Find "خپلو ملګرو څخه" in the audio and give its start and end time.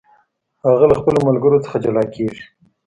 0.99-1.77